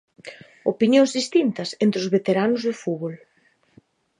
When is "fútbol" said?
2.81-3.13